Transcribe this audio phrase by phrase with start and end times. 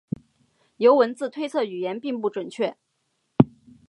[0.77, 2.75] 由文字推测语言并不准确。